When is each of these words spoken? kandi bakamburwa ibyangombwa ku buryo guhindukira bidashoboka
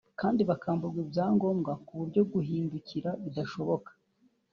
kandi 0.19 0.41
bakamburwa 0.49 0.99
ibyangombwa 1.05 1.71
ku 1.85 1.91
buryo 1.99 2.21
guhindukira 2.31 3.09
bidashoboka 3.23 3.91